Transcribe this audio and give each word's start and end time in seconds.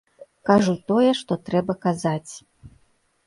Кажу 0.49 0.73
тое, 0.91 1.11
што 1.19 1.37
трэба 1.49 1.73
казаць. 1.85 2.33